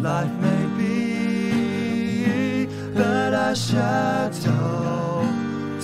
[0.00, 0.88] life may be
[2.94, 5.26] but I shadow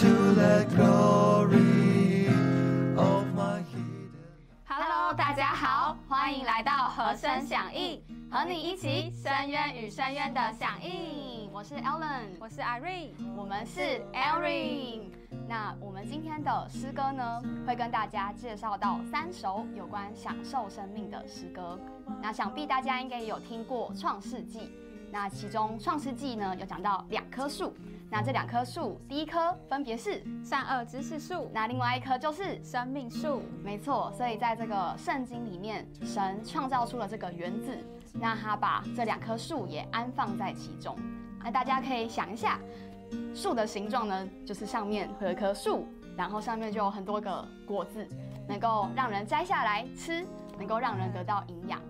[0.00, 2.28] to the glory
[2.96, 4.10] of my hidden.
[4.64, 8.00] Hello，大家好，欢迎来到和声响应，
[8.30, 11.37] 和你一起深渊与深渊的响应。
[11.58, 13.80] 我是 Ellen，我是 Irene，我们是
[14.12, 15.10] Erin。
[15.48, 21.76] 那我们今天的诗歌呢，会跟大家介绍到三首有关享受生命的诗歌。
[22.22, 24.60] 那想必大家应该也有听过《创世纪》，
[25.10, 27.74] 那其中《创世纪》呢有讲到两棵树，
[28.08, 33.42] 那这两棵树，第一棵分别是善恶知识树，那另外一棵就是生命树。
[33.64, 37.76] 没错，所以在这个圣经里面，神创造出了这个园子，
[38.12, 40.96] 那他把这两棵树也安放在其中。
[41.42, 42.58] 那大家可以想一下，
[43.34, 48.06] 树的形状呢，就是上面会有一棵树，然后上面就有很多个果子，
[48.48, 50.26] 能够让人摘下来吃，
[50.58, 51.80] 能够让人得到营养。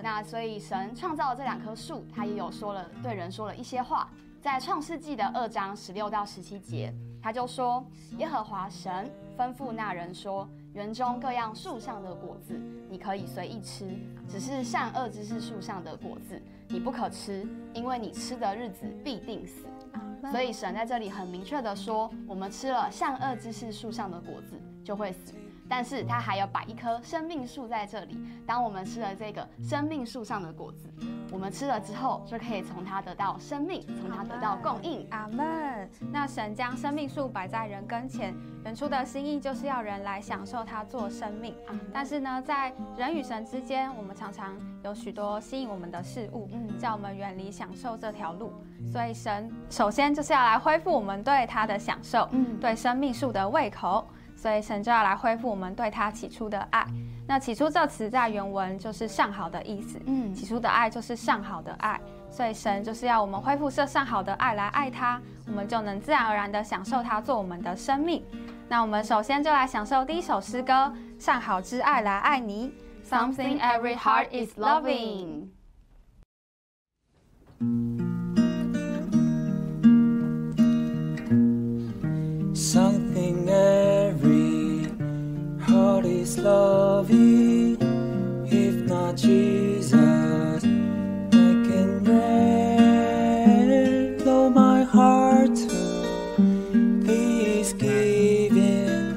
[0.00, 4.08] 那所以神创造了这两棵树，他也有说了对人说了一些话，
[4.40, 7.84] 在创世纪的二章十六到十七节，他就说：
[8.16, 12.54] 耶和华神吩咐那人说，园中各样树上的果子
[12.88, 13.88] 你可以随意吃，
[14.28, 19.66] 只是善恶知识树上的果子你不可吃，因为你吃的日子必定死。
[20.30, 25.34] 所以神在这里很明确的说，我们吃了善恶知识树上的果子就会死。
[25.70, 28.18] 但是他还有摆一棵生命树在这里。
[28.46, 30.88] 当我们吃了这个生命树上的果子，
[31.30, 35.06] 我们吃了之后就可以从它得到生命，从它得到供应。
[35.10, 35.88] 阿门。
[36.10, 38.34] 那神将生命树摆在人跟前，
[38.64, 41.54] 人出的心意就是要人来享受它做生命。
[41.92, 48.52] 但是呢，在人与神之间，我们常常有许多吸引我们的事物，叫我们远离享受这条路。
[48.90, 54.06] 所以神首先就是要来恢复我们对它的享受，嗯对生命树的胃口。
[54.34, 56.86] 所以神就要来恢复我们对它起初的爱。
[57.28, 60.00] 那起初这词在原文就是上好的意思。
[60.06, 62.00] 嗯，起初的爱就是上好的爱。
[62.30, 68.24] 所以神就是要我们恢复这上好的爱来爱他，我们就能自然而然的享受他做我们的生命。
[68.66, 70.72] 那我们首先就来享受第一首诗歌
[71.18, 72.72] 《上好之爱来爱你》。
[73.08, 75.48] Something every heart is loving。
[82.54, 84.88] Something every
[85.66, 86.87] heart is loving.
[87.10, 90.66] If not Jesus, I
[91.66, 94.18] can read.
[94.20, 95.58] Though my heart
[97.08, 99.16] is giving,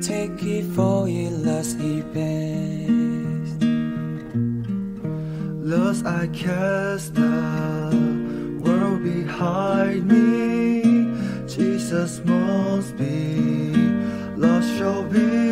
[0.00, 1.78] take it for it, last
[2.12, 3.60] best.
[5.64, 10.82] Thus I cast the world behind me.
[11.46, 13.72] Jesus must be,
[14.36, 15.51] lost shall be,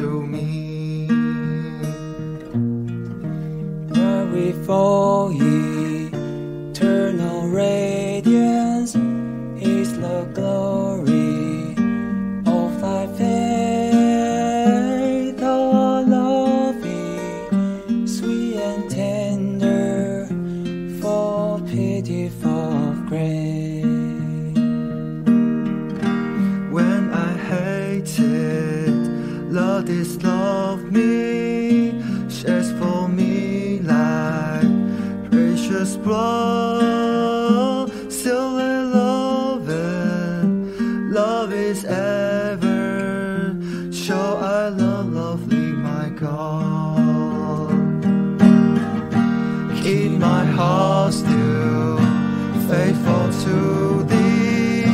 [0.00, 1.06] to me.
[3.92, 5.19] Where we fall,
[35.80, 43.56] precious blood, still in love and love is ever.
[43.90, 47.70] Show I love lovely my God.
[49.82, 51.98] Keep my heart still
[52.68, 54.84] faithful to thee.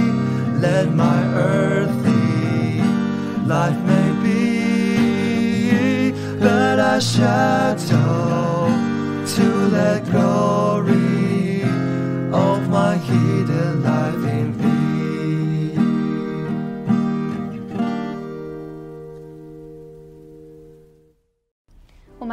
[0.60, 2.80] Let my earthly
[3.44, 8.46] life may be but a shadow
[9.34, 10.75] to let glory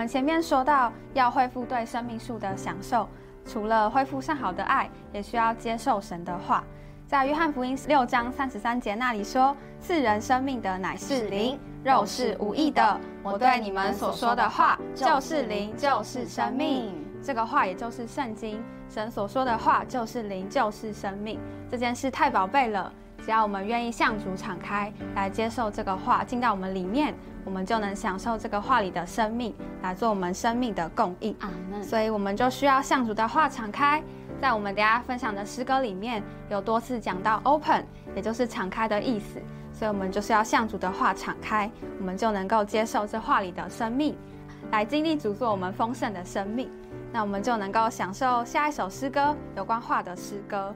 [0.07, 3.07] 前面说到要恢复对生命树的享受，
[3.45, 6.63] 除了恢复上好的爱，也需要接受神的话。
[7.05, 12.99] 在约翰福音六章三十三节那里说：“赐人生命的乃是灵，肉是无益的。
[13.21, 21.39] 我对你们所说的话，就是灵，就是生命。”这个话也就是圣经，神所说的话就是灵，就是生命。
[21.69, 22.91] 这件事太宝贝了，
[23.23, 27.15] 只要我们愿意向主敞开，来接受这个话进到我们里面，
[27.45, 31.33] 我们就能享受这个话里的生命，来做我们生命的供应。
[31.39, 31.81] 阿门。
[31.81, 34.03] 所以我们就需要向主的话敞开。
[34.41, 39.41] 在我们等下分享的诗歌里面有多次讲到 open，也就是敞开的意思。
[39.71, 44.17] 所以我们就是要向主的话敞开，我们就能够接受这话里的生命，
[44.69, 46.69] 来经历主做我们丰盛的生命。
[47.13, 50.75] 那我们就能够享受下一首诗歌有关话的诗歌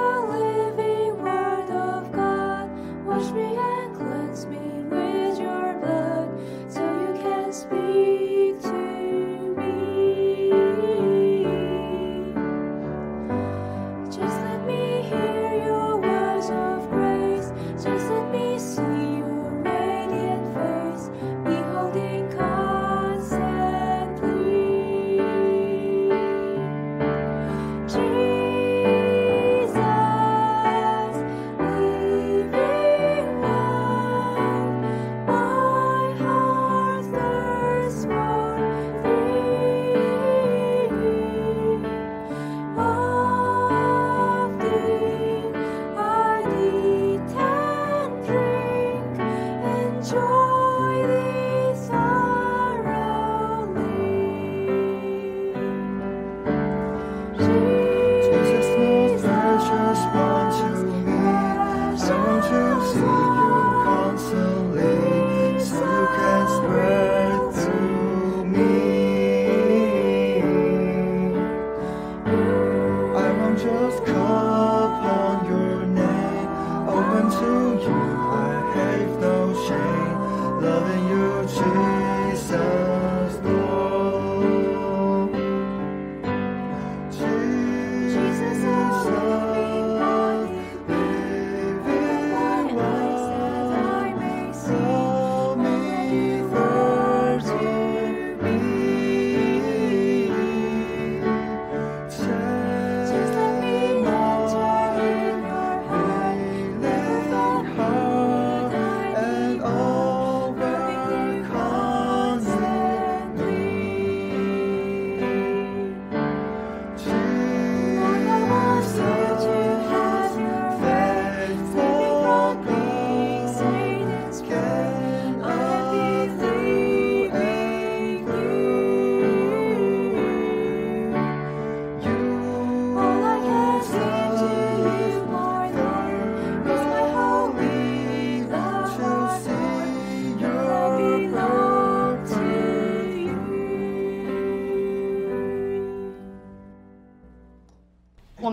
[73.63, 74.30] just come.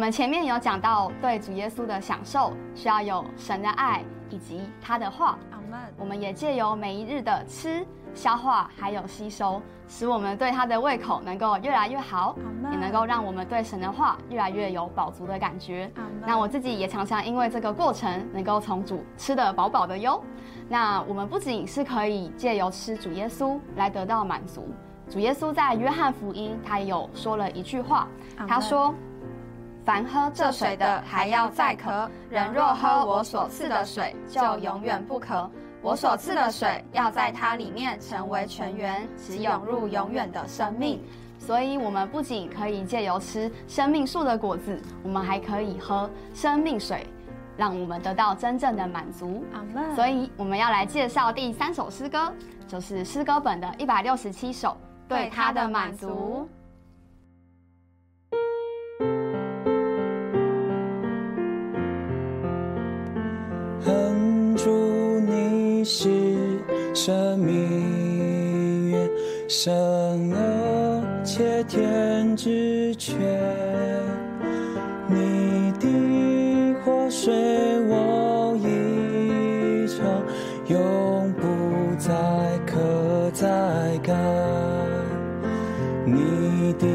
[0.08, 5.38] 们前面有讲到，对主耶稣的享受需要有神的爱以及他的话。
[5.50, 5.78] 阿门。
[5.98, 12.38] 我们也借由每一日的吃、消化还有吸收，使我们对他的胃口能够越来越好
[12.72, 15.92] 也能够让我们对神的话越来越有饱足的感觉。
[16.24, 20.24] 那我自己也常常因为这个过程，能够从主吃得饱饱的哟。
[20.70, 24.66] 那我们不仅是可以借由吃主耶稣来得到满足，
[25.10, 28.08] 主耶稣在约翰福音他也有说了一句话
[28.48, 28.94] 他说。
[29.88, 35.50] 凡喝这水的还要再渴，人若喝我所赐的水，就永远不渴。
[35.80, 41.02] 我所赐的水要在它里面成为泉源，只涌入永远的生命。
[41.38, 47.06] 所以，我们不仅可以借由吃生命树的果子，我们还可以喝生命水，
[47.56, 49.42] 让我们得到真正的满足。
[49.96, 52.30] 所以，我们要来介绍第三首诗歌，
[52.66, 54.76] 就是诗歌本的一百六十七首，
[55.08, 56.46] 对他的满足。
[69.48, 73.14] 生而且天之缺。
[75.08, 77.32] 你的祸水
[77.88, 80.04] 我一尝，
[80.66, 82.12] 永不再
[82.66, 84.14] 可再干。
[86.04, 86.86] 你的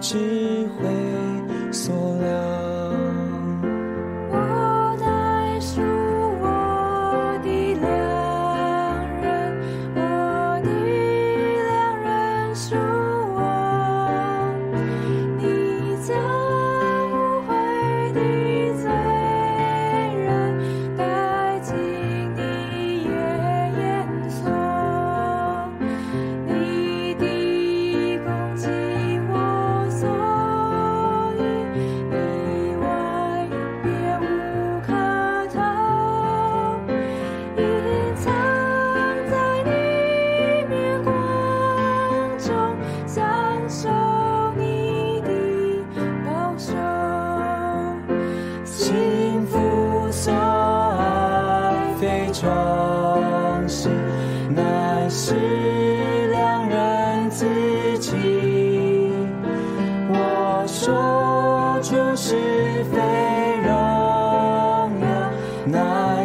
[0.00, 0.49] 只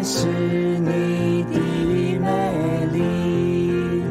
[0.03, 1.59] 是你的
[2.19, 2.27] 美
[2.93, 4.03] 丽，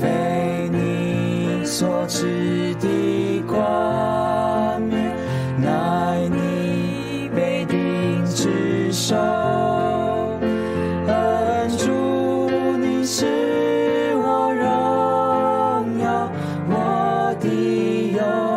[0.00, 4.96] 非你所知的光明，
[5.58, 9.16] 乃你必定之手。
[11.06, 13.26] 恩主，你是
[14.16, 16.30] 我荣耀，
[16.68, 17.48] 我的
[18.12, 18.51] 忧。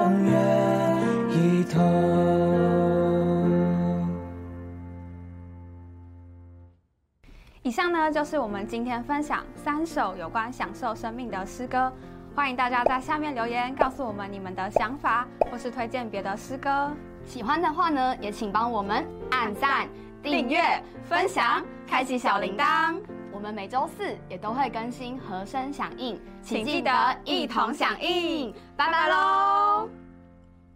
[7.87, 11.91] 那呢就是我们今天分享三首有关享受生命的诗歌。
[12.35, 16.91] 欢迎大家在下面留言告诉我们你们的想法或是推荐别的诗歌。
[17.27, 19.87] 喜欢的话呢也请帮我们按赞
[20.23, 20.61] 订阅
[21.07, 22.95] 分享开启小铃铛。
[23.31, 26.91] 我们每周四也都会更新和声响应请记得
[27.23, 28.51] 一同响应。
[28.75, 29.87] 拜拜喽。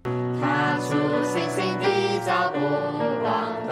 [0.04, 2.60] 踏出星星的脚步
[3.24, 3.69] 光